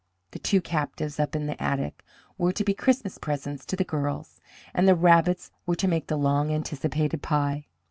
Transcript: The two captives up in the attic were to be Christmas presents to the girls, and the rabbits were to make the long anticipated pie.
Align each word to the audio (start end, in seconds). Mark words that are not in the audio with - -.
The 0.31 0.39
two 0.39 0.61
captives 0.61 1.19
up 1.19 1.35
in 1.35 1.45
the 1.45 1.61
attic 1.61 2.03
were 2.35 2.51
to 2.53 2.63
be 2.63 2.73
Christmas 2.73 3.19
presents 3.19 3.67
to 3.67 3.75
the 3.75 3.83
girls, 3.83 4.41
and 4.73 4.87
the 4.87 4.95
rabbits 4.95 5.51
were 5.67 5.75
to 5.75 5.87
make 5.87 6.07
the 6.07 6.17
long 6.17 6.49
anticipated 6.51 7.21
pie. 7.21 7.67